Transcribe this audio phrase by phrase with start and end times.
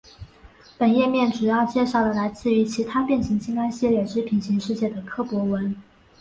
[0.79, 5.75] 本页面主要介绍了来自于其他变形金刚系列之平行世界的柯博文。